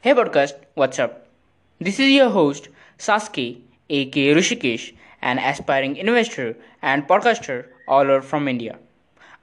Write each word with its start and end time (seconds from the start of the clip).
Hey 0.00 0.14
podcast, 0.14 0.52
what's 0.74 1.00
up? 1.00 1.26
This 1.80 1.98
is 1.98 2.12
your 2.12 2.30
host 2.30 2.68
Sasuke, 2.98 3.62
aka 3.90 4.32
Rishikesh, 4.32 4.92
an 5.20 5.40
aspiring 5.40 5.96
investor 5.96 6.56
and 6.80 7.08
podcaster 7.08 7.66
all 7.88 8.02
over 8.02 8.22
from 8.22 8.46
India. 8.46 8.78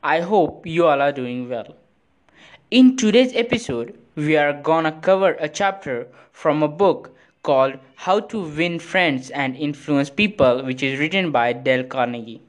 I 0.01 0.21
hope 0.21 0.65
you 0.65 0.85
all 0.85 1.01
are 1.01 1.11
doing 1.11 1.49
well. 1.49 1.75
In 2.71 2.95
today's 2.95 3.35
episode, 3.35 3.99
we 4.15 4.37
are 4.37 4.53
gonna 4.53 4.93
cover 4.93 5.33
a 5.41 5.49
chapter 5.49 6.07
from 6.31 6.63
a 6.63 6.69
book 6.69 7.13
called 7.43 7.77
How 7.97 8.21
to 8.21 8.39
Win 8.39 8.79
Friends 8.79 9.29
and 9.31 9.57
Influence 9.57 10.09
People, 10.09 10.63
which 10.63 10.81
is 10.81 10.97
written 10.97 11.31
by 11.31 11.51
Dale 11.51 11.83
Carnegie. 11.83 12.41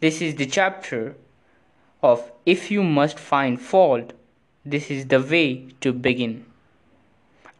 This 0.00 0.22
is 0.22 0.34
the 0.36 0.46
chapter 0.46 1.14
of 2.02 2.32
If 2.46 2.70
You 2.70 2.82
Must 2.82 3.18
Find 3.18 3.60
Fault, 3.60 4.14
this 4.64 4.90
is 4.90 5.06
the 5.06 5.20
way 5.20 5.66
to 5.80 5.92
begin. 5.92 6.44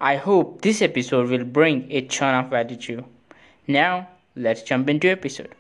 I 0.01 0.17
hope 0.17 0.63
this 0.63 0.83
episode 0.83 1.31
will 1.31 1.45
bring 1.45 1.91
a 1.91 2.03
ton 2.03 2.53
of 2.53 2.89
you. 2.89 3.05
Now, 3.67 4.09
let's 4.37 4.63
jump 4.63 4.89
into 4.89 5.09
episode. 5.09 5.55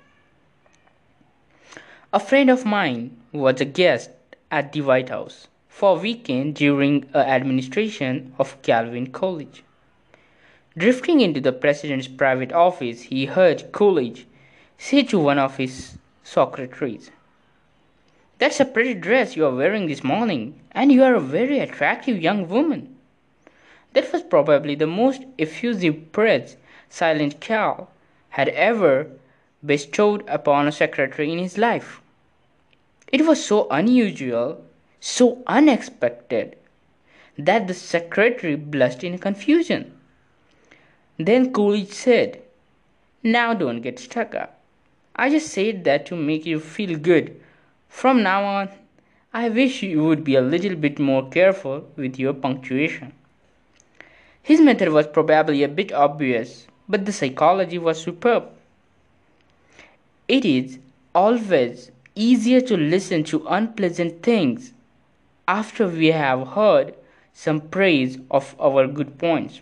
A 2.12 2.20
friend 2.20 2.50
of 2.50 2.64
mine 2.64 3.16
was 3.32 3.60
a 3.60 3.64
guest 3.64 4.10
at 4.50 4.72
the 4.72 4.82
White 4.82 5.08
House 5.08 5.48
for 5.68 5.96
a 5.96 6.00
weekend 6.00 6.54
during 6.56 7.08
a 7.14 7.18
administration 7.18 8.34
of 8.38 8.60
Calvin 8.62 9.10
Coolidge. 9.10 9.64
Drifting 10.76 11.20
into 11.20 11.40
the 11.40 11.52
president's 11.52 12.08
private 12.08 12.52
office, 12.52 13.02
he 13.02 13.26
heard 13.26 13.72
Coolidge 13.72 14.26
say 14.78 15.02
to 15.04 15.18
one 15.18 15.38
of 15.38 15.56
his 15.56 15.98
secretaries, 16.22 17.10
That's 18.42 18.58
a 18.58 18.64
pretty 18.64 18.94
dress 18.94 19.36
you 19.36 19.46
are 19.46 19.54
wearing 19.54 19.86
this 19.86 20.02
morning, 20.02 20.58
and 20.72 20.90
you 20.90 21.04
are 21.04 21.14
a 21.14 21.20
very 21.20 21.60
attractive 21.60 22.20
young 22.20 22.48
woman. 22.48 22.96
That 23.92 24.12
was 24.12 24.22
probably 24.22 24.74
the 24.74 24.88
most 24.88 25.22
effusive 25.38 26.10
praise 26.10 26.56
Silent 26.88 27.38
Cal 27.38 27.88
had 28.30 28.48
ever 28.48 29.12
bestowed 29.64 30.28
upon 30.28 30.66
a 30.66 30.72
secretary 30.72 31.30
in 31.30 31.38
his 31.38 31.56
life. 31.56 32.00
It 33.12 33.24
was 33.26 33.46
so 33.46 33.68
unusual, 33.70 34.64
so 34.98 35.44
unexpected, 35.46 36.56
that 37.38 37.68
the 37.68 37.74
secretary 37.74 38.56
blushed 38.56 39.04
in 39.04 39.18
confusion. 39.18 39.96
Then 41.16 41.52
Coolidge 41.52 41.92
said, 41.92 42.42
Now 43.22 43.54
don't 43.54 43.82
get 43.82 44.00
stuck 44.00 44.34
up. 44.34 44.58
I 45.14 45.30
just 45.30 45.46
said 45.46 45.84
that 45.84 46.06
to 46.06 46.16
make 46.16 46.44
you 46.44 46.58
feel 46.58 46.98
good. 46.98 47.40
From 47.92 48.24
now 48.24 48.44
on, 48.44 48.68
I 49.32 49.48
wish 49.48 49.82
you 49.84 50.02
would 50.02 50.24
be 50.24 50.34
a 50.34 50.40
little 50.40 50.74
bit 50.74 50.98
more 50.98 51.28
careful 51.28 51.88
with 51.94 52.18
your 52.18 52.32
punctuation. 52.32 53.12
His 54.42 54.60
method 54.60 54.88
was 54.88 55.06
probably 55.06 55.62
a 55.62 55.68
bit 55.68 55.92
obvious, 55.92 56.66
but 56.88 57.04
the 57.04 57.12
psychology 57.12 57.78
was 57.78 58.02
superb. 58.02 58.48
It 60.26 60.44
is 60.44 60.78
always 61.14 61.92
easier 62.16 62.60
to 62.62 62.76
listen 62.76 63.22
to 63.24 63.46
unpleasant 63.46 64.22
things 64.24 64.72
after 65.46 65.86
we 65.86 66.08
have 66.08 66.48
heard 66.48 66.94
some 67.32 67.60
praise 67.60 68.18
of 68.32 68.56
our 68.58 68.88
good 68.88 69.16
points. 69.16 69.60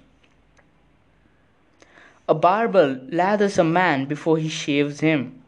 A 2.27 2.35
barber 2.35 3.01
lathers 3.11 3.59
a 3.59 3.65
man 3.65 4.07
before 4.07 4.39
he 4.39 4.49
shaves 4.49 5.01
him, 5.01 5.40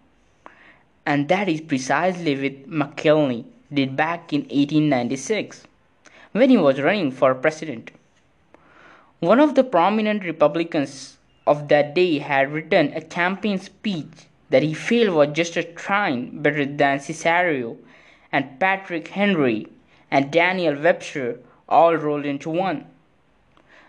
and 1.05 1.29
that 1.29 1.49
is 1.49 1.61
precisely 1.61 2.35
what 2.37 2.69
McKinley 2.69 3.45
did 3.73 3.97
back 3.97 4.33
in 4.33 4.43
1896 4.43 5.65
when 6.33 6.51
he 6.51 6.57
was 6.57 6.81
running 6.81 7.11
for 7.11 7.35
president. 7.35 7.91
One 9.21 9.41
of 9.41 9.55
the 9.55 9.65
prominent 9.65 10.25
Republicans 10.25 11.17
of 11.47 11.69
that 11.69 11.95
day 11.95 12.19
had 12.19 12.53
written 12.53 12.93
a 12.93 13.01
campaign 13.01 13.59
speech 13.59 14.27
that 14.51 14.63
he 14.63 14.75
felt 14.75 15.15
was 15.15 15.37
just 15.37 15.57
a 15.57 15.63
trine 15.63 16.43
better 16.43 16.65
than 16.67 17.01
Cicero 17.01 17.77
and 18.31 18.59
Patrick 18.61 19.09
Henry 19.09 19.67
and 20.11 20.31
Daniel 20.31 20.81
Webster 20.81 21.39
all 21.69 21.95
rolled 21.97 22.27
into 22.27 22.51
one. 22.51 22.87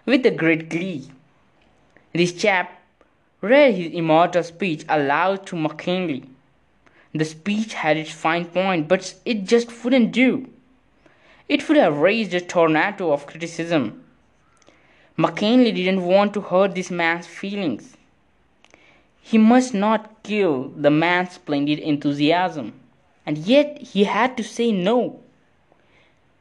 With 0.06 0.26
a 0.26 0.32
great 0.32 0.70
glee, 0.70 1.10
this 2.14 2.34
chap 2.34 2.82
read 3.42 3.76
his 3.76 3.94
immortal 3.94 4.44
speech 4.44 4.86
aloud 4.88 5.46
to 5.48 5.56
McKinley. 5.56 6.24
The 7.14 7.26
speech 7.26 7.76
had 7.76 7.98
its 7.98 8.12
fine 8.12 8.46
point, 8.46 8.88
but 8.88 9.14
it 9.24 9.44
just 9.46 9.84
wouldn't 9.84 10.12
do. 10.12 10.50
It 11.48 11.68
would 11.68 11.78
have 11.78 11.98
raised 11.98 12.34
a 12.34 12.42
tornado 12.42 13.12
of 13.12 13.28
criticism. 13.28 14.04
McKinley 15.16 15.72
didn't 15.72 16.02
want 16.02 16.34
to 16.34 16.42
hurt 16.42 16.74
this 16.74 16.90
man's 16.90 17.28
feelings. 17.28 17.96
He 19.22 19.38
must 19.38 19.74
not 19.74 20.24
kill 20.24 20.70
the 20.70 20.90
man's 20.90 21.34
splendid 21.34 21.78
enthusiasm, 21.78 22.74
and 23.26 23.38
yet 23.38 23.80
he 23.80 24.06
had 24.06 24.36
to 24.38 24.44
say 24.44 24.72
no. 24.72 25.20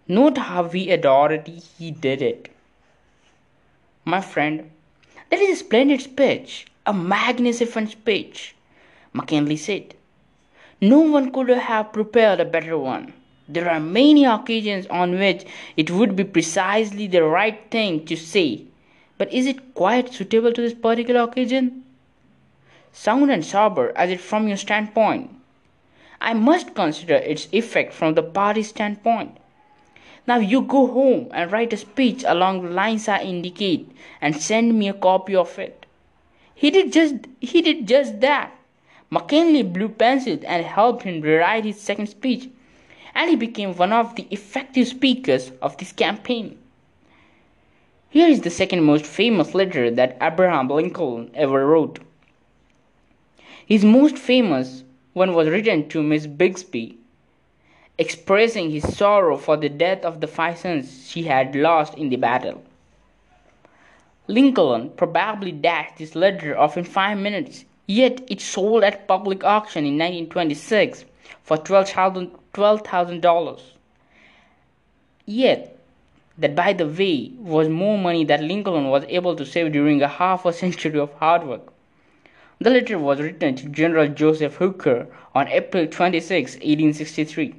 Note 0.08 0.38
how 0.38 0.62
we 0.62 0.90
adored 0.90 1.46
he 1.78 1.90
did 1.90 2.22
it. 2.22 2.48
My 4.04 4.20
friend, 4.20 4.70
that 5.30 5.38
is 5.38 5.60
a 5.60 5.64
splendid 5.64 6.00
speech, 6.00 6.66
a 6.86 6.94
magnificent 6.94 7.90
speech, 7.90 8.54
McKinley 9.12 9.56
said. 9.56 9.94
No 10.84 10.98
one 10.98 11.30
could 11.30 11.48
have 11.48 11.92
prepared 11.92 12.40
a 12.40 12.44
better 12.44 12.76
one. 12.76 13.12
There 13.48 13.70
are 13.70 13.78
many 13.78 14.24
occasions 14.24 14.84
on 14.88 15.16
which 15.16 15.44
it 15.76 15.92
would 15.92 16.16
be 16.16 16.24
precisely 16.24 17.06
the 17.06 17.22
right 17.22 17.70
thing 17.70 18.04
to 18.06 18.16
say, 18.16 18.64
but 19.16 19.32
is 19.32 19.46
it 19.46 19.74
quite 19.74 20.12
suitable 20.12 20.52
to 20.52 20.60
this 20.60 20.74
particular 20.74 21.20
occasion? 21.20 21.84
Sound 22.92 23.30
and 23.30 23.46
sober 23.46 23.92
as 23.94 24.10
it 24.10 24.20
from 24.20 24.48
your 24.48 24.56
standpoint. 24.56 25.30
I 26.20 26.34
must 26.34 26.74
consider 26.74 27.14
its 27.14 27.46
effect 27.52 27.92
from 27.92 28.14
the 28.14 28.24
party 28.24 28.64
standpoint. 28.64 29.36
Now 30.26 30.38
you 30.38 30.62
go 30.62 30.88
home 30.88 31.28
and 31.32 31.52
write 31.52 31.72
a 31.72 31.76
speech 31.76 32.24
along 32.26 32.64
the 32.64 32.70
lines 32.70 33.06
I 33.06 33.20
indicate 33.20 33.88
and 34.20 34.34
send 34.34 34.76
me 34.76 34.88
a 34.88 34.94
copy 34.94 35.36
of 35.36 35.60
it. 35.60 35.86
He 36.52 36.72
did 36.72 36.92
just 36.92 37.14
he 37.38 37.62
did 37.62 37.86
just 37.86 38.20
that. 38.20 38.52
McKinley 39.12 39.62
blew 39.62 39.90
pencils 39.90 40.42
and 40.44 40.64
helped 40.64 41.02
him 41.02 41.20
rewrite 41.20 41.66
his 41.66 41.78
second 41.78 42.06
speech, 42.06 42.48
and 43.14 43.28
he 43.28 43.36
became 43.36 43.76
one 43.76 43.92
of 43.92 44.16
the 44.16 44.26
effective 44.30 44.88
speakers 44.88 45.52
of 45.60 45.76
this 45.76 45.92
campaign. 45.92 46.58
Here 48.08 48.26
is 48.26 48.40
the 48.40 48.48
second 48.48 48.84
most 48.84 49.04
famous 49.04 49.54
letter 49.54 49.90
that 49.90 50.16
Abraham 50.18 50.68
Lincoln 50.68 51.30
ever 51.34 51.66
wrote. 51.66 51.98
His 53.66 53.84
most 53.84 54.16
famous 54.16 54.82
one 55.12 55.34
was 55.34 55.46
written 55.46 55.90
to 55.90 56.02
Miss 56.02 56.26
Bixby, 56.26 56.96
expressing 57.98 58.70
his 58.70 58.96
sorrow 58.96 59.36
for 59.36 59.58
the 59.58 59.68
death 59.68 60.06
of 60.06 60.22
the 60.22 60.26
five 60.26 60.56
sons 60.56 61.06
she 61.06 61.24
had 61.24 61.54
lost 61.54 61.92
in 61.98 62.08
the 62.08 62.16
battle. 62.16 62.64
Lincoln 64.26 64.88
probably 64.96 65.52
dashed 65.52 65.98
this 65.98 66.14
letter 66.14 66.56
off 66.56 66.78
in 66.78 66.84
five 66.84 67.18
minutes, 67.18 67.66
yet 67.86 68.20
it 68.28 68.40
sold 68.40 68.84
at 68.84 69.08
public 69.08 69.42
auction 69.44 69.84
in 69.84 69.98
1926 69.98 71.04
for 71.42 71.56
$12,000. 71.56 73.60
Yet, 75.26 75.78
that 76.38 76.54
by 76.54 76.72
the 76.72 76.86
way 76.86 77.32
was 77.38 77.68
more 77.68 77.98
money 77.98 78.24
that 78.24 78.42
Lincoln 78.42 78.88
was 78.88 79.04
able 79.08 79.36
to 79.36 79.44
save 79.44 79.72
during 79.72 80.00
a 80.02 80.08
half 80.08 80.44
a 80.44 80.52
century 80.52 80.98
of 80.98 81.12
hard 81.14 81.46
work. 81.46 81.72
The 82.58 82.70
letter 82.70 82.98
was 82.98 83.20
written 83.20 83.54
to 83.56 83.68
General 83.68 84.08
Joseph 84.08 84.56
Hooker 84.56 85.06
on 85.34 85.48
April 85.48 85.86
26, 85.86 86.54
1863, 86.54 87.54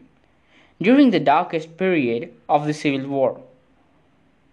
during 0.81 1.12
the 1.12 1.19
darkest 1.19 1.77
period 1.77 2.33
of 2.50 2.65
the 2.65 2.74
Civil 2.74 3.07
War. 3.07 3.39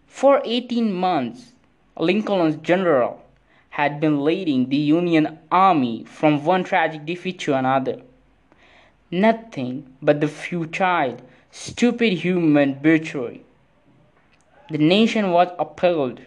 For 0.07 0.43
18 0.45 0.93
months, 0.93 1.53
Lincoln's 1.97 2.57
general 2.57 3.23
had 3.71 4.01
been 4.01 4.25
leading 4.25 4.69
the 4.69 4.77
Union 4.77 5.39
army 5.51 6.05
from 6.05 6.45
one 6.45 6.65
tragic 6.65 7.07
defeat 7.07 7.39
to 7.39 7.55
another. 7.55 8.03
Nothing 9.11 9.93
but 10.03 10.21
the 10.21 10.29
futile, 10.29 11.17
stupid 11.51 12.13
human 12.13 12.75
butchery. 12.75 13.45
The 14.71 14.79
nation 14.79 15.33
was 15.33 15.49
appalled. 15.59 16.21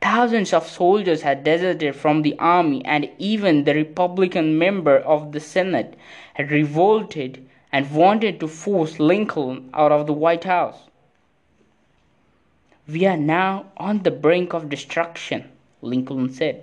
Thousands 0.00 0.52
of 0.52 0.66
soldiers 0.66 1.22
had 1.22 1.44
deserted 1.44 1.96
from 1.96 2.22
the 2.22 2.38
army, 2.38 2.84
and 2.84 3.10
even 3.18 3.64
the 3.64 3.74
Republican 3.74 4.58
member 4.58 4.98
of 4.98 5.32
the 5.32 5.40
Senate 5.40 5.96
had 6.34 6.50
revolted 6.50 7.46
and 7.72 7.90
wanted 7.90 8.38
to 8.40 8.48
force 8.48 8.98
Lincoln 8.98 9.70
out 9.74 9.92
of 9.92 10.06
the 10.06 10.12
White 10.12 10.44
House. 10.44 10.78
We 12.86 13.04
are 13.06 13.16
now 13.16 13.66
on 13.76 14.04
the 14.04 14.10
brink 14.10 14.52
of 14.52 14.68
destruction, 14.68 15.50
Lincoln 15.86 16.30
said. 16.32 16.62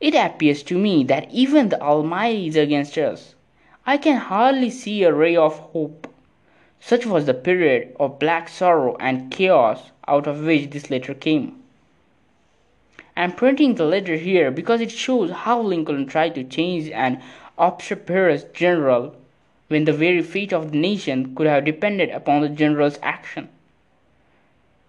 It 0.00 0.14
appears 0.14 0.62
to 0.64 0.76
me 0.76 1.04
that 1.04 1.32
even 1.32 1.70
the 1.70 1.80
Almighty 1.80 2.48
is 2.48 2.56
against 2.56 2.98
us. 2.98 3.34
I 3.86 3.96
can 3.96 4.16
hardly 4.16 4.68
see 4.68 5.02
a 5.02 5.12
ray 5.12 5.36
of 5.36 5.58
hope. 5.58 6.06
Such 6.80 7.06
was 7.06 7.26
the 7.26 7.34
period 7.34 7.96
of 7.98 8.18
black 8.18 8.48
sorrow 8.48 8.96
and 9.00 9.30
chaos 9.30 9.92
out 10.06 10.26
of 10.26 10.44
which 10.44 10.70
this 10.70 10.90
letter 10.90 11.14
came. 11.14 11.62
I 13.16 13.24
am 13.24 13.32
printing 13.32 13.76
the 13.76 13.84
letter 13.86 14.16
here 14.16 14.50
because 14.50 14.80
it 14.80 14.90
shows 14.90 15.30
how 15.30 15.60
Lincoln 15.62 16.06
tried 16.06 16.34
to 16.34 16.44
change 16.44 16.90
an 16.90 17.22
obstreperous 17.56 18.44
general 18.52 19.14
when 19.68 19.84
the 19.84 19.92
very 19.92 20.22
fate 20.22 20.52
of 20.52 20.72
the 20.72 20.78
nation 20.78 21.34
could 21.34 21.46
have 21.46 21.64
depended 21.64 22.10
upon 22.10 22.42
the 22.42 22.48
general's 22.48 22.98
action. 23.02 23.48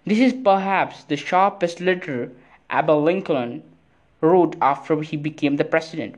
This 0.06 0.20
is 0.20 0.34
perhaps 0.34 1.04
the 1.04 1.16
sharpest 1.16 1.80
letter 1.80 2.32
Abe 2.72 2.90
Lincoln 2.90 3.64
wrote 4.22 4.56
after 4.62 5.02
he 5.02 5.18
became 5.18 5.58
the 5.58 5.66
president. 5.66 6.16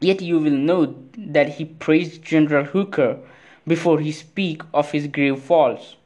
Yet 0.00 0.20
you 0.20 0.38
will 0.38 0.50
note 0.50 1.14
that 1.16 1.54
he 1.56 1.64
praised 1.64 2.22
General 2.22 2.64
Hooker 2.64 3.18
before 3.66 4.00
he 4.00 4.12
speak 4.12 4.62
of 4.72 4.92
his 4.92 5.06
grave 5.06 5.40
faults. 5.40 5.96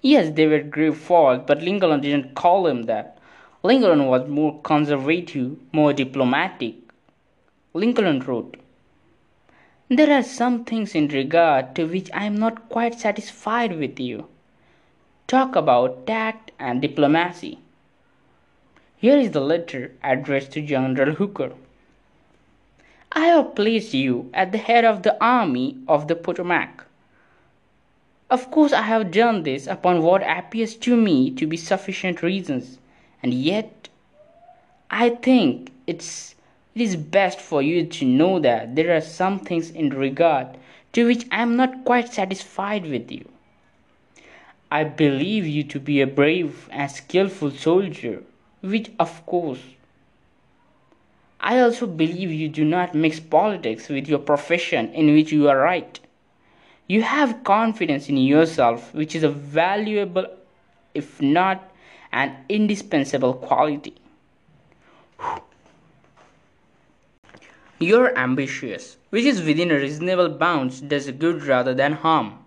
Yes, 0.00 0.34
they 0.34 0.46
were 0.46 0.60
grave 0.60 0.96
faults, 0.96 1.44
but 1.46 1.62
Lincoln 1.62 2.00
didn't 2.00 2.34
call 2.34 2.66
him 2.66 2.84
that. 2.84 3.18
Lincoln 3.62 4.06
was 4.06 4.28
more 4.28 4.60
conservative, 4.62 5.56
more 5.72 5.92
diplomatic. 5.92 6.76
Lincoln 7.74 8.20
wrote, 8.20 8.56
There 9.88 10.16
are 10.16 10.22
some 10.22 10.64
things 10.64 10.94
in 10.94 11.08
regard 11.08 11.74
to 11.74 11.84
which 11.84 12.10
I 12.14 12.24
am 12.24 12.36
not 12.36 12.68
quite 12.68 12.98
satisfied 12.98 13.78
with 13.78 13.98
you. 14.00 14.26
Talk 15.26 15.56
about 15.56 16.06
tact 16.06 16.52
and 16.58 16.80
diplomacy. 16.80 17.58
Here 19.00 19.16
is 19.16 19.30
the 19.30 19.40
letter 19.40 19.92
addressed 20.02 20.50
to 20.52 20.60
General 20.60 21.14
Hooker. 21.14 21.52
I 23.12 23.26
have 23.26 23.54
placed 23.54 23.94
you 23.94 24.28
at 24.34 24.50
the 24.50 24.58
head 24.58 24.84
of 24.84 25.04
the 25.04 25.16
army 25.22 25.76
of 25.86 26.08
the 26.08 26.16
Potomac. 26.16 26.84
Of 28.28 28.50
course, 28.50 28.72
I 28.72 28.82
have 28.82 29.12
done 29.12 29.44
this 29.44 29.68
upon 29.68 30.02
what 30.02 30.22
appears 30.28 30.74
to 30.78 30.96
me 30.96 31.30
to 31.30 31.46
be 31.46 31.56
sufficient 31.56 32.24
reasons, 32.24 32.80
and 33.22 33.32
yet 33.32 33.88
I 34.90 35.10
think 35.10 35.70
it's 35.86 36.34
it 36.74 36.82
is 36.82 36.96
best 36.96 37.40
for 37.40 37.62
you 37.62 37.86
to 37.86 38.04
know 38.04 38.40
that 38.40 38.74
there 38.74 38.96
are 38.96 39.00
some 39.00 39.38
things 39.38 39.70
in 39.70 39.90
regard 39.90 40.58
to 40.94 41.06
which 41.06 41.24
I 41.30 41.42
am 41.42 41.54
not 41.54 41.84
quite 41.84 42.12
satisfied 42.12 42.84
with 42.84 43.12
you. 43.12 43.28
I 44.72 44.82
believe 44.82 45.46
you 45.46 45.62
to 45.64 45.78
be 45.78 46.00
a 46.00 46.06
brave 46.06 46.68
and 46.72 46.90
skilful 46.90 47.52
soldier, 47.52 48.24
which 48.60 48.90
of 48.98 49.24
course 49.26 49.60
I 51.40 51.60
also 51.60 51.86
believe 51.86 52.32
you 52.32 52.48
do 52.48 52.64
not 52.64 52.94
mix 52.94 53.20
politics 53.20 53.88
with 53.88 54.08
your 54.08 54.18
profession 54.18 54.92
in 54.92 55.14
which 55.14 55.30
you 55.30 55.48
are 55.48 55.56
right. 55.56 55.98
You 56.88 57.02
have 57.02 57.44
confidence 57.44 58.08
in 58.08 58.16
yourself, 58.16 58.92
which 58.92 59.14
is 59.14 59.22
a 59.22 59.28
valuable, 59.28 60.26
if 60.94 61.22
not 61.22 61.70
an 62.10 62.36
indispensable 62.48 63.34
quality. 63.34 63.94
You're 67.78 68.18
ambitious, 68.18 68.96
which 69.10 69.24
is 69.24 69.42
within 69.42 69.68
reasonable 69.68 70.30
bounds, 70.30 70.80
does 70.80 71.08
good 71.12 71.44
rather 71.44 71.74
than 71.74 71.92
harm. 71.92 72.44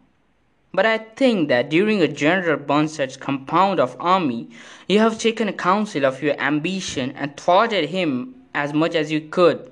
But 0.73 0.85
I 0.85 0.99
think 0.99 1.49
that 1.49 1.69
during 1.69 2.01
a 2.01 2.07
General 2.07 2.57
Burnside's 2.57 3.17
compound 3.17 3.79
of 3.79 3.97
army, 3.99 4.49
you 4.87 4.99
have 4.99 5.19
taken 5.19 5.51
counsel 5.53 6.05
of 6.05 6.23
your 6.23 6.39
ambition 6.39 7.11
and 7.11 7.35
thwarted 7.35 7.89
him 7.89 8.35
as 8.53 8.73
much 8.73 8.95
as 8.95 9.11
you 9.11 9.19
could, 9.19 9.69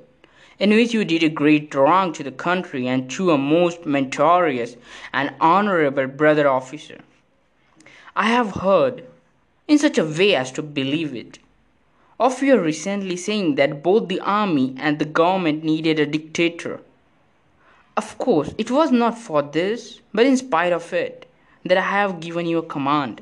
in 0.60 0.72
which 0.72 0.94
you 0.94 1.06
did 1.06 1.24
a 1.24 1.30
great 1.30 1.74
wrong 1.74 2.12
to 2.14 2.24
the 2.24 2.32
country 2.32 2.86
and 2.86 3.10
to 3.12 3.32
a 3.32 3.38
most 3.38 3.86
meritorious 3.86 4.76
and 5.14 5.34
honorable 5.40 6.08
brother 6.08 6.50
officer. 6.50 7.00
I 8.14 8.26
have 8.26 8.52
heard, 8.52 9.06
in 9.70 9.78
such 9.78 9.98
a 9.98 10.04
way 10.04 10.36
as 10.36 10.52
to 10.54 10.62
believe 10.62 11.16
it, 11.16 11.40
of 12.20 12.44
your 12.44 12.60
recently 12.60 13.16
saying 13.16 13.56
that 13.56 13.82
both 13.82 14.10
the 14.10 14.20
army 14.20 14.76
and 14.78 15.00
the 15.00 15.06
government 15.06 15.64
needed 15.64 15.98
a 15.98 16.06
dictator. 16.06 16.82
Of 17.98 18.18
course, 18.18 18.54
it 18.58 18.72
was 18.72 18.92
not 18.92 19.18
for 19.18 19.42
this, 19.42 20.00
but 20.14 20.26
in 20.26 20.38
spite 20.38 20.72
of 20.72 20.94
it, 20.94 21.26
that 21.66 21.78
I 21.78 21.82
have 21.82 22.20
given 22.20 22.46
you 22.46 22.60
a 22.60 22.64
command. 22.64 23.22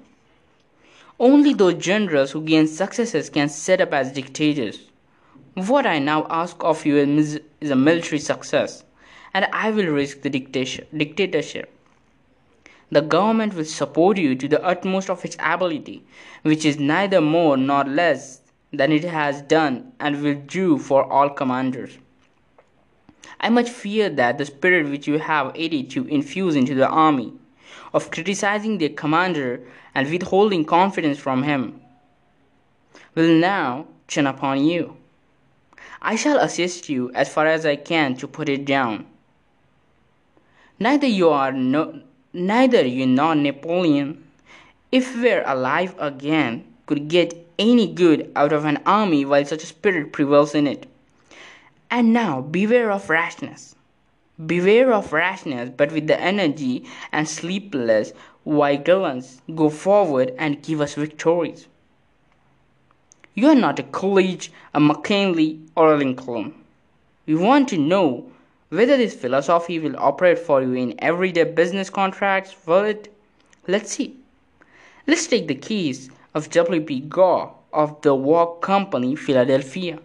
Only 1.20 1.54
those 1.54 1.74
generals 1.76 2.32
who 2.32 2.42
gain 2.42 2.68
successes 2.68 3.30
can 3.30 3.50
set 3.50 3.82
up 3.82 3.94
as 3.94 4.12
dictators. 4.12 4.80
What 5.56 5.88
I 5.88 5.98
now 5.98 6.28
ask 6.30 6.64
of 6.64 6.86
you 6.86 6.98
is, 6.98 7.40
a 7.62 7.76
military 7.76 8.20
success, 8.20 8.84
and 9.34 9.46
I 9.52 9.72
will 9.72 9.88
risk 9.88 10.22
the 10.22 10.30
dictatorship. 10.30 11.74
The 12.92 13.02
government 13.02 13.56
will 13.56 13.66
support 13.66 14.18
you 14.18 14.36
to 14.36 14.48
the 14.48 14.64
utmost 14.64 15.10
of 15.10 15.26
its 15.26 15.36
ability, 15.40 16.06
which 16.44 16.64
is 16.64 16.78
neither 16.78 17.20
more 17.20 17.58
nor 17.58 17.84
less 17.84 18.42
than 18.72 18.92
it 18.92 19.04
has 19.04 19.42
done 19.42 19.92
and 20.00 20.22
will 20.22 20.36
do 20.36 20.78
for 20.78 21.04
all 21.12 21.30
commanders. 21.32 21.98
I 23.40 23.50
much 23.50 23.70
fear 23.70 24.10
that 24.10 24.38
the 24.38 24.46
spirit 24.46 24.90
which 24.90 25.08
you 25.08 25.20
have 25.20 25.52
aided 25.56 25.90
to 25.92 26.08
infuse 26.08 26.56
into 26.56 26.76
the 26.76 26.88
army, 26.88 27.34
of 27.94 28.12
criticizing 28.12 28.78
their 28.78 28.90
commander 28.90 29.62
and 29.96 30.10
withholding 30.10 30.66
confidence 30.66 31.18
from 31.20 31.44
him, 31.44 31.80
will 33.16 33.34
now 33.34 33.88
turn 34.08 34.28
upon 34.28 34.66
you. 34.66 34.98
I 36.02 36.16
shall 36.16 36.38
assist 36.38 36.90
you 36.90 37.12
as 37.14 37.30
far 37.30 37.48
as 37.48 37.66
I 37.66 37.76
can 37.76 38.16
to 38.18 38.28
put 38.28 38.50
it 38.50 38.66
down. 38.66 39.06
Neither 40.80 41.08
you 41.08 41.30
are 41.30 41.52
no, 41.52 42.02
neither 42.34 42.86
you 42.86 43.08
nor 43.08 43.34
Napoleon, 43.34 44.24
if 44.92 45.16
we're 45.16 45.44
alive 45.46 45.96
again, 45.98 46.64
could 46.86 47.08
get 47.08 47.34
any 47.58 47.88
good 47.92 48.32
out 48.36 48.54
of 48.54 48.66
an 48.66 48.78
army 48.86 49.26
while 49.26 49.44
such 49.44 49.64
a 49.64 49.68
spirit 49.68 50.14
prevails 50.14 50.54
in 50.54 50.68
it. 50.68 50.86
And 51.90 52.14
now 52.14 52.42
beware 52.42 52.92
of 52.92 53.10
rashness. 53.10 53.76
Beware 54.46 54.94
of 54.94 55.14
rashness, 55.14 55.70
but 55.76 55.92
with 55.92 56.08
the 56.08 56.20
energy 56.20 56.86
and 57.12 57.28
sleepless 57.28 58.14
vigilance, 58.46 59.42
go 59.56 59.70
forward 59.70 60.34
and 60.38 60.62
give 60.62 60.82
us 60.82 60.94
victories. 60.94 61.68
You 63.34 63.50
are 63.50 63.56
not 63.56 63.80
a 63.80 63.84
Coolidge, 63.84 64.52
a 64.74 64.80
McKinley, 64.80 65.60
or 65.76 65.94
a 65.94 65.98
Lincoln. 65.98 66.54
We 67.26 67.36
want 67.36 67.68
to 67.70 67.78
know 67.78 68.32
whether 68.70 68.98
this 68.98 69.16
philosophy 69.16 69.80
will 69.80 69.96
operate 69.98 70.40
for 70.40 70.62
you 70.62 70.74
in 70.74 70.96
everyday 71.00 71.44
business 71.44 71.90
contracts. 71.90 72.56
Will 72.66 72.84
it? 72.84 73.14
Let's 73.68 73.92
see. 73.92 74.16
Let's 75.06 75.28
take 75.28 75.48
the 75.48 75.56
case 75.56 76.10
of 76.34 76.50
W.P. 76.50 77.02
Gaw 77.02 77.52
of 77.74 78.02
the 78.02 78.16
Wark 78.16 78.62
Company, 78.62 79.16
Philadelphia. 79.16 80.00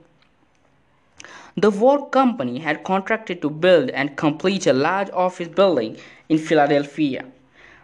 The 1.55 1.71
Wark 1.71 2.13
Company 2.13 2.61
had 2.61 2.83
contracted 2.83 3.43
to 3.43 3.51
build 3.51 3.91
and 3.91 4.17
complete 4.17 4.67
a 4.67 4.73
large 4.73 5.11
office 5.11 5.49
building 5.49 5.99
in 6.31 6.39
Philadelphia 6.39 7.27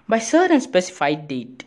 by 0.08 0.20
certain 0.20 0.62
specified 0.62 1.28
date. 1.28 1.64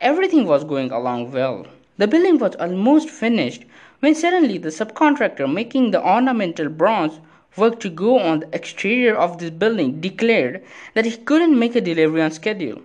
Everything 0.00 0.46
was 0.46 0.64
going 0.64 0.90
along 0.90 1.32
well. 1.32 1.66
The 1.96 2.06
building 2.06 2.36
was 2.36 2.56
almost 2.56 3.08
finished 3.08 3.64
when 4.00 4.14
suddenly 4.14 4.58
the 4.58 4.68
subcontractor 4.68 5.50
making 5.50 5.92
the 5.92 6.06
ornamental 6.06 6.68
bronze 6.68 7.20
work 7.56 7.80
to 7.80 7.88
go 7.88 8.18
on 8.18 8.40
the 8.40 8.54
exterior 8.54 9.16
of 9.16 9.38
this 9.38 9.50
building 9.50 10.02
declared 10.02 10.62
that 10.92 11.06
he 11.06 11.16
couldn't 11.16 11.58
make 11.58 11.74
a 11.74 11.80
delivery 11.80 12.20
on 12.20 12.32
schedule. 12.32 12.82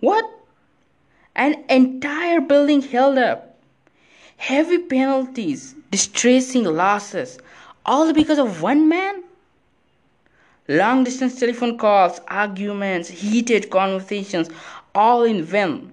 What? 0.00 0.26
An 1.34 1.64
entire 1.70 2.42
building 2.42 2.82
held 2.82 3.16
up. 3.16 3.47
Heavy 4.38 4.78
penalties, 4.78 5.74
distressing 5.90 6.64
losses, 6.64 7.38
all 7.84 8.12
because 8.12 8.38
of 8.38 8.62
one 8.62 8.88
man? 8.88 9.24
Long 10.68 11.04
distance 11.04 11.38
telephone 11.38 11.76
calls, 11.76 12.20
arguments, 12.28 13.08
heated 13.08 13.68
conversations, 13.68 14.48
all 14.94 15.24
in 15.24 15.42
vain. 15.42 15.92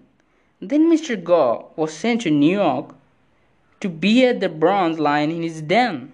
Then 0.62 0.92
Mr. 0.92 1.22
Gaw 1.22 1.66
was 1.76 1.92
sent 1.92 2.22
to 2.22 2.32
New 2.32 2.58
York 2.58 2.94
to 3.82 3.90
be 3.90 4.26
at 4.26 4.40
the 4.40 4.50
bronze 4.50 5.00
line 5.00 5.32
in 5.32 5.42
his 5.42 5.62
den. 5.62 6.12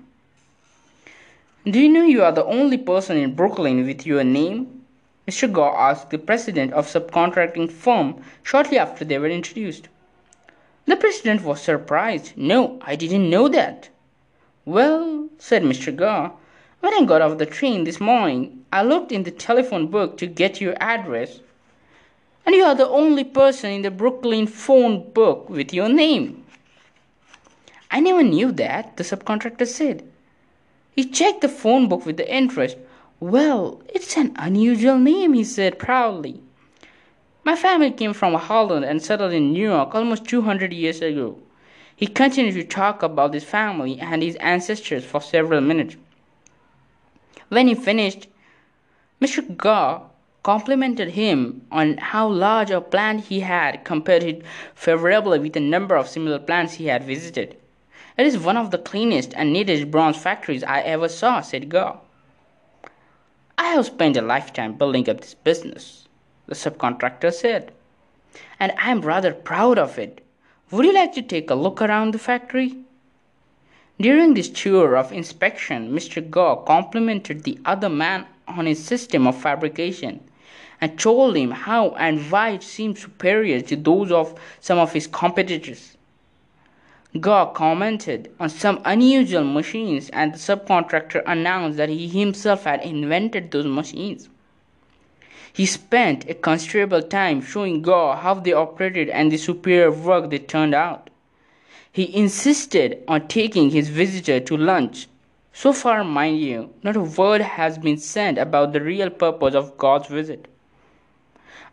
Do 1.66 1.80
you 1.80 1.90
know 1.90 2.04
you 2.04 2.24
are 2.24 2.32
the 2.32 2.46
only 2.46 2.78
person 2.78 3.18
in 3.18 3.36
Brooklyn 3.36 3.86
with 3.86 4.06
your 4.06 4.24
name? 4.24 4.84
Mr. 5.28 5.52
Gaw 5.52 5.76
asked 5.78 6.10
the 6.10 6.18
president 6.18 6.74
of 6.74 6.88
subcontracting 6.88 7.72
firm 7.72 8.24
shortly 8.42 8.80
after 8.80 9.06
they 9.06 9.20
were 9.20 9.30
introduced. 9.30 9.90
The 10.92 10.98
president 10.98 11.44
was 11.46 11.62
surprised. 11.62 12.34
No, 12.36 12.78
I 12.82 12.98
didn't 12.98 13.30
know 13.30 13.48
that. 13.48 13.88
Well, 14.66 15.30
said 15.38 15.64
Mr. 15.64 15.96
Gaw, 15.96 16.32
when 16.82 16.94
I 16.94 17.06
got 17.06 17.22
off 17.22 17.38
the 17.38 17.46
train 17.46 17.86
this 17.86 18.02
morning, 18.02 18.66
I 18.74 18.84
looked 18.84 19.14
in 19.14 19.24
the 19.24 19.32
telephone 19.32 19.88
book 19.88 20.18
to 20.18 20.28
get 20.28 20.60
your 20.60 20.76
address 20.82 21.40
and 22.46 22.54
you 22.54 22.66
are 22.66 22.76
the 22.76 22.90
only 22.90 23.24
person 23.24 23.72
in 23.72 23.84
the 23.84 23.90
Brooklyn 23.90 24.48
phone 24.48 25.10
book 25.14 25.50
with 25.50 25.74
your 25.74 25.88
name. 25.88 26.44
I 27.90 28.02
never 28.02 28.22
knew 28.22 28.52
that, 28.52 28.98
the 28.98 29.06
subcontractor 29.06 29.68
said. 29.68 30.04
He 30.94 31.06
checked 31.06 31.40
the 31.40 31.48
phone 31.48 31.88
book 31.88 32.06
with 32.06 32.18
the 32.18 32.30
interest. 32.30 32.76
Well, 33.22 33.82
it's 33.88 34.18
an 34.18 34.34
unusual 34.36 35.00
name, 35.00 35.32
he 35.32 35.46
said 35.46 35.80
proudly. 35.80 36.42
My 37.44 37.56
family 37.56 37.92
came 37.92 38.14
from 38.14 38.36
Holland 38.36 38.86
and 38.86 39.02
settled 39.02 39.34
in 39.34 39.52
New 39.52 39.68
York 39.70 39.96
almost 39.96 40.26
200 40.26 40.72
years 40.74 41.02
ago. 41.02 41.40
He 41.96 42.06
continued 42.06 42.54
to 42.54 42.64
talk 42.64 43.02
about 43.02 43.34
his 43.34 43.44
family 43.44 44.00
and 44.00 44.22
his 44.22 44.36
ancestors 44.38 45.04
for 45.04 45.22
several 45.22 45.62
minutes. 45.62 45.96
When 47.50 47.68
he 47.68 47.76
finished, 47.76 48.28
Mr. 49.20 49.56
Gaw 49.58 50.04
complimented 50.44 51.10
him 51.10 51.66
on 51.72 51.98
how 51.98 52.28
large 52.28 52.72
a 52.72 52.82
plant 52.82 53.26
he 53.26 53.42
had, 53.42 53.84
compared 53.84 54.24
it 54.24 54.44
favorably 54.74 55.40
with 55.40 55.56
a 55.56 55.60
number 55.60 55.96
of 55.96 56.08
similar 56.08 56.40
plants 56.40 56.74
he 56.74 56.88
had 56.88 57.04
visited. 57.04 57.58
It 58.18 58.26
is 58.26 58.38
one 58.38 58.58
of 58.58 58.72
the 58.72 58.78
cleanest 58.78 59.34
and 59.36 59.52
neatest 59.52 59.90
bronze 59.92 60.18
factories 60.18 60.64
I 60.64 60.82
ever 60.82 61.10
saw, 61.10 61.42
said 61.42 61.70
Gaw. 61.70 61.98
I 63.58 63.68
have 63.70 63.86
spent 63.86 64.18
a 64.18 64.22
lifetime 64.22 64.74
building 64.74 65.10
up 65.10 65.22
this 65.22 65.34
business, 65.36 66.01
the 66.52 66.56
subcontractor 66.56 67.34
said, 67.34 67.72
and 68.60 68.74
I 68.78 68.92
am 68.92 69.00
rather 69.00 69.34
proud 69.34 69.80
of 69.80 69.98
it. 69.98 70.22
Would 70.70 70.86
you 70.86 70.94
like 70.94 71.14
to 71.14 71.22
take 71.22 71.50
a 71.50 71.56
look 71.56 71.82
around 71.82 72.14
the 72.14 72.20
factory? 72.20 72.76
During 74.02 74.34
this 74.34 74.50
tour 74.50 74.98
of 74.98 75.14
inspection, 75.14 75.94
Mr. 75.94 76.20
Gaw 76.30 76.58
complimented 76.58 77.46
the 77.46 77.58
other 77.64 77.88
man 77.88 78.26
on 78.50 78.66
his 78.66 78.84
system 78.84 79.28
of 79.28 79.42
fabrication 79.42 80.20
and 80.82 81.00
told 81.00 81.38
him 81.38 81.52
how 81.52 81.92
and 81.92 82.30
why 82.30 82.50
it 82.50 82.64
seemed 82.64 82.98
superior 82.98 83.62
to 83.62 83.78
those 83.78 84.12
of 84.12 84.38
some 84.60 84.78
of 84.78 84.92
his 84.92 85.08
competitors. 85.08 85.96
Gaw 87.18 87.46
commented 87.54 88.30
on 88.42 88.50
some 88.50 88.82
unusual 88.84 89.46
machines, 89.46 90.10
and 90.10 90.34
the 90.34 90.38
subcontractor 90.38 91.24
announced 91.26 91.78
that 91.78 91.88
he 91.88 92.10
himself 92.10 92.66
had 92.66 92.84
invented 92.84 93.52
those 93.52 93.66
machines. 93.66 94.28
He 95.54 95.66
spent 95.66 96.30
a 96.30 96.34
considerable 96.34 97.02
time 97.02 97.42
showing 97.42 97.82
Gaw 97.82 98.16
how 98.16 98.36
they 98.36 98.54
operated 98.54 99.10
and 99.10 99.32
the 99.32 99.38
superior 99.38 99.92
work 99.92 100.30
they 100.30 100.40
turned 100.40 100.74
out. 100.74 101.10
He 101.92 102.16
insisted 102.16 103.04
on 103.08 103.28
taking 103.28 103.72
his 103.72 103.90
visitor 103.90 104.40
to 104.40 104.56
lunch. 104.56 105.08
So 105.52 105.74
far, 105.74 106.06
mind 106.06 106.40
you, 106.40 106.74
not 106.84 106.96
a 106.96 107.02
word 107.02 107.42
has 107.42 107.78
been 107.78 107.98
said 107.98 108.38
about 108.38 108.72
the 108.72 108.80
real 108.80 109.10
purpose 109.10 109.54
of 109.54 109.78
Gaw's 109.78 110.08
visit. 110.08 110.48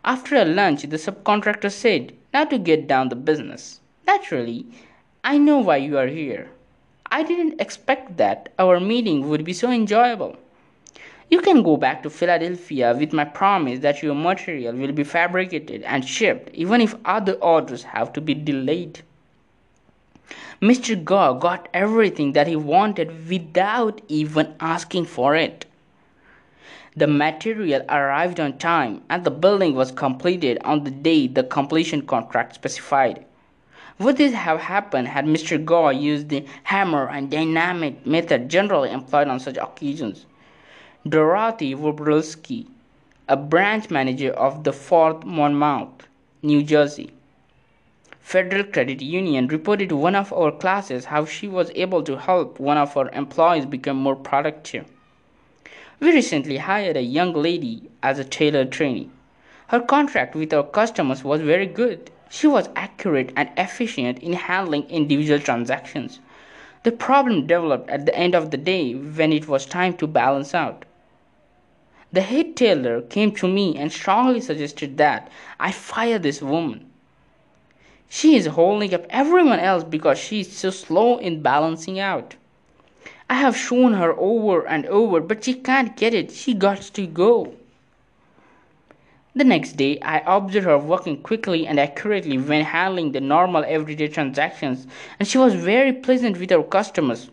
After 0.03 0.35
a 0.35 0.45
lunch, 0.45 0.83
the 0.83 0.97
subcontractor 0.97 1.71
said, 1.71 2.13
Now 2.33 2.43
to 2.45 2.57
get 2.57 2.87
down 2.87 3.09
to 3.09 3.15
business. 3.15 3.79
Naturally, 4.05 4.65
I 5.23 5.37
know 5.37 5.59
why 5.59 5.77
you 5.77 5.97
are 5.97 6.07
here. 6.07 6.49
I 7.11 7.23
didn't 7.23 7.61
expect 7.61 8.17
that 8.17 8.51
our 8.59 8.79
meeting 8.79 9.29
would 9.29 9.45
be 9.45 9.53
so 9.53 9.71
enjoyable. 9.71 10.35
You 11.29 11.41
can 11.41 11.61
go 11.61 11.77
back 11.77 12.01
to 12.03 12.09
Philadelphia 12.09 12.95
with 12.97 13.13
my 13.13 13.23
promise 13.23 13.79
that 13.79 14.01
your 14.01 14.15
material 14.15 14.75
will 14.75 14.91
be 14.91 15.03
fabricated 15.03 15.83
and 15.83 16.03
shipped, 16.03 16.49
even 16.55 16.81
if 16.81 16.95
other 17.05 17.33
orders 17.33 17.83
have 17.83 18.11
to 18.13 18.21
be 18.21 18.33
delayed. 18.33 19.03
Mr. 20.59 21.01
Gaw 21.01 21.33
got 21.33 21.69
everything 21.73 22.33
that 22.33 22.47
he 22.47 22.55
wanted 22.55 23.29
without 23.29 24.01
even 24.07 24.55
asking 24.59 25.05
for 25.05 25.35
it. 25.35 25.65
The 26.95 27.05
material 27.05 27.85
arrived 27.87 28.39
on 28.39 28.57
time 28.57 29.03
and 29.09 29.23
the 29.23 29.31
building 29.31 29.75
was 29.75 29.91
completed 29.91 30.57
on 30.65 30.83
the 30.83 30.91
day 30.91 31.27
the 31.27 31.43
completion 31.43 32.01
contract 32.01 32.55
specified. 32.55 33.23
Would 33.99 34.17
this 34.17 34.33
have 34.33 34.61
happened 34.61 35.07
had 35.09 35.25
Mr. 35.25 35.63
Gaw 35.63 35.89
used 35.89 36.29
the 36.29 36.45
hammer 36.63 37.07
and 37.07 37.29
dynamite 37.29 38.05
method 38.07 38.49
generally 38.49 38.89
employed 38.89 39.27
on 39.27 39.39
such 39.39 39.57
occasions? 39.57 40.25
Dorothy 41.07 41.73
Wroblewski, 41.75 42.67
a 43.27 43.37
branch 43.37 43.89
manager 43.89 44.31
of 44.31 44.63
the 44.63 44.73
Fort 44.73 45.25
Monmouth, 45.25 46.07
New 46.41 46.61
Jersey, 46.63 47.11
Federal 48.19 48.63
Credit 48.63 49.01
Union, 49.01 49.47
reported 49.47 49.89
to 49.89 49.97
one 49.97 50.15
of 50.15 50.31
our 50.33 50.51
classes 50.51 51.05
how 51.05 51.25
she 51.25 51.47
was 51.47 51.71
able 51.75 52.03
to 52.03 52.17
help 52.17 52.59
one 52.59 52.77
of 52.77 52.95
our 52.97 53.09
employees 53.11 53.65
become 53.65 53.97
more 53.97 54.15
productive. 54.15 54.85
We 55.99 56.11
recently 56.11 56.57
hired 56.57 56.97
a 56.97 57.01
young 57.01 57.33
lady 57.33 57.89
as 58.03 58.19
a 58.19 58.23
tailor 58.23 58.65
trainee. 58.65 59.09
Her 59.67 59.79
contract 59.79 60.35
with 60.35 60.53
our 60.53 60.63
customers 60.63 61.23
was 61.23 61.41
very 61.41 61.67
good 61.67 62.11
she 62.29 62.45
was 62.45 62.69
accurate 62.75 63.33
and 63.35 63.49
efficient 63.57 64.19
in 64.19 64.33
handling 64.33 64.83
individual 64.83 65.39
transactions. 65.39 66.19
The 66.83 66.91
problem 66.91 67.47
developed 67.47 67.89
at 67.89 68.05
the 68.05 68.15
end 68.15 68.35
of 68.35 68.51
the 68.51 68.57
day 68.57 68.93
when 68.93 69.33
it 69.33 69.47
was 69.47 69.65
time 69.65 69.97
to 69.97 70.05
balance 70.05 70.53
out. 70.53 70.85
The 72.11 72.21
head 72.21 72.55
tailor 72.55 73.01
came 73.01 73.33
to 73.33 73.47
me 73.47 73.77
and 73.77 73.91
strongly 73.91 74.41
suggested 74.41 74.97
that 74.97 75.31
I 75.59 75.71
fire 75.71 76.17
this 76.17 76.41
woman. 76.41 76.89
She 78.09 78.35
is 78.35 78.47
holding 78.47 78.95
up 78.95 79.05
everyone 79.11 79.59
else 79.59 79.83
because 79.83 80.17
she 80.17 80.39
is 80.39 80.51
so 80.51 80.71
slow 80.71 81.17
in 81.17 81.43
balancing 81.43 81.99
out. 81.99 82.35
I 83.29 83.35
have 83.35 83.55
shown 83.55 83.93
her 83.93 84.13
over 84.17 84.67
and 84.67 84.87
over, 84.87 85.19
but 85.19 85.43
she 85.43 85.53
can't 85.53 85.95
get 85.95 86.15
it. 86.15 86.31
She 86.31 86.55
got 86.55 86.81
to 86.81 87.05
go. 87.05 87.53
The 89.35 89.43
next 89.43 89.73
day, 89.73 89.99
I 90.01 90.23
observed 90.25 90.65
her 90.65 90.79
working 90.79 91.21
quickly 91.21 91.67
and 91.67 91.79
accurately 91.79 92.39
when 92.39 92.65
handling 92.65 93.11
the 93.11 93.21
normal 93.21 93.63
everyday 93.67 94.07
transactions, 94.07 94.87
and 95.19 95.27
she 95.27 95.37
was 95.37 95.53
very 95.53 95.93
pleasant 95.93 96.39
with 96.39 96.49
her 96.49 96.63
customers. 96.63 97.29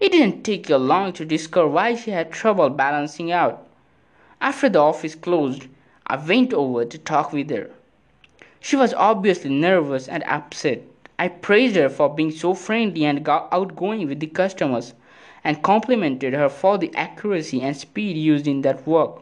It 0.00 0.10
didn't 0.10 0.42
take 0.42 0.66
her 0.66 0.78
long 0.78 1.12
to 1.12 1.24
discover 1.24 1.68
why 1.68 1.94
she 1.94 2.10
had 2.10 2.32
trouble 2.32 2.68
balancing 2.70 3.30
out. 3.30 3.64
After 4.40 4.68
the 4.68 4.80
office 4.80 5.14
closed, 5.14 5.68
I 6.06 6.16
went 6.16 6.52
over 6.52 6.84
to 6.84 6.98
talk 6.98 7.32
with 7.32 7.50
her. 7.50 7.70
She 8.60 8.76
was 8.76 8.94
obviously 8.94 9.50
nervous 9.50 10.08
and 10.08 10.24
upset. 10.24 10.82
I 11.18 11.28
praised 11.28 11.76
her 11.76 11.88
for 11.88 12.12
being 12.12 12.30
so 12.30 12.54
friendly 12.54 13.04
and 13.04 13.28
outgoing 13.28 14.08
with 14.08 14.20
the 14.20 14.26
customers 14.26 14.94
and 15.44 15.62
complimented 15.62 16.32
her 16.32 16.48
for 16.48 16.78
the 16.78 16.90
accuracy 16.94 17.60
and 17.60 17.76
speed 17.76 18.16
used 18.16 18.48
in 18.48 18.62
that 18.62 18.86
work. 18.86 19.20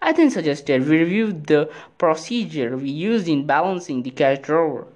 I 0.00 0.12
then 0.12 0.30
suggested 0.30 0.88
we 0.88 0.98
review 0.98 1.32
the 1.32 1.70
procedure 1.98 2.76
we 2.76 2.90
used 2.90 3.28
in 3.28 3.46
balancing 3.46 4.02
the 4.02 4.10
cash 4.10 4.38
drawer. 4.40 4.86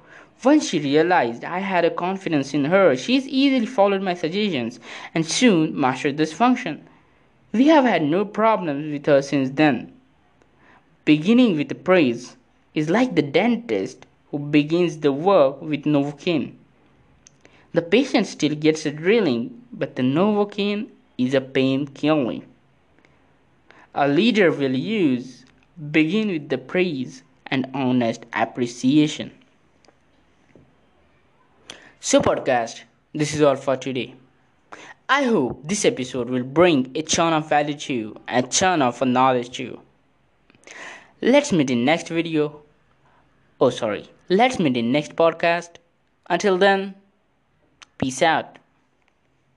Once 0.43 0.69
she 0.69 0.79
realized 0.79 1.45
I 1.45 1.59
had 1.59 1.85
a 1.85 1.91
confidence 1.91 2.55
in 2.55 2.65
her, 2.65 2.97
she 2.97 3.17
easily 3.17 3.67
followed 3.67 4.03
my 4.03 4.15
suggestions 4.15 4.81
and 5.15 5.27
soon 5.27 5.79
mastered 5.79 6.17
this 6.17 6.33
function. 6.33 6.88
We 7.53 7.69
have 7.69 7.85
had 7.85 8.03
no 8.03 8.25
problems 8.25 8.93
with 8.93 9.07
her 9.07 9.23
since 9.23 9.51
then. 9.51 9.93
Beginning 11.05 11.57
with 11.57 11.85
praise 11.85 12.37
is 12.75 12.91
like 12.91 13.15
the 13.15 13.23
dentist 13.23 14.07
who 14.31 14.39
begins 14.39 14.99
the 14.99 15.13
work 15.13 15.63
with 15.63 15.85
Novocaine. 15.85 16.55
The 17.73 17.83
patient 17.83 18.27
still 18.27 18.55
gets 18.55 18.85
a 18.87 18.91
drilling, 18.91 19.63
but 19.73 19.97
the 19.97 20.03
Novocaine 20.03 20.89
is 21.17 21.35
a 21.35 21.41
pain 21.41 21.87
killer 21.87 22.43
a 23.95 24.07
leader 24.07 24.53
will 24.53 24.77
use 24.77 25.45
begin 25.91 26.29
with 26.29 26.49
the 26.51 26.59
praise 26.59 27.25
and 27.47 27.67
honest 27.75 28.25
appreciation. 28.33 29.33
So, 31.99 32.21
podcast, 32.21 32.83
this 33.13 33.35
is 33.35 33.43
all 33.43 33.57
for 33.57 33.77
today. 33.77 34.15
I 35.11 35.23
hope 35.25 35.67
this 35.67 35.87
episode 35.87 36.29
will 36.29 36.43
bring 36.43 36.93
a 36.95 37.01
ton 37.01 37.33
of 37.33 37.49
value 37.49 37.73
to 37.75 37.95
you 37.95 38.17
and 38.29 38.45
a 38.45 38.49
ton 38.49 38.83
of 38.83 39.01
knowledge 39.01 39.57
to 39.57 39.63
you. 39.63 39.81
Let's 41.23 41.51
meet 41.51 41.71
in 41.71 41.87
next 41.87 42.09
video. 42.09 42.61
Oh, 43.59 43.71
sorry. 43.71 44.11
Let's 44.29 44.59
meet 44.59 44.77
in 44.77 44.93
next 44.93 45.17
podcast. 45.17 45.77
Until 46.29 46.59
then, 46.59 46.95
peace 47.97 48.21
out. 48.21 48.59